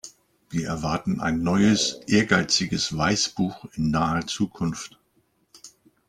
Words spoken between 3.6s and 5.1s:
in naher Zukunft.